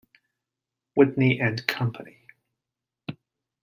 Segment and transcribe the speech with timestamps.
[0.95, 2.21] Whitney and Company.